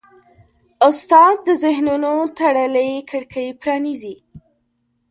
استاد 0.87 1.37
د 1.47 1.49
ذهنونو 1.63 2.11
تړلې 2.37 2.89
کړکۍ 3.09 3.47
پرانیزي. 3.61 4.15